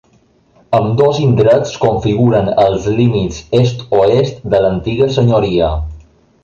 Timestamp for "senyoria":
5.19-5.75